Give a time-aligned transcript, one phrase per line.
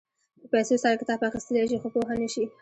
[0.39, 2.45] په پیسو سره کتاب اخيستلی شې خو پوهه نه شې.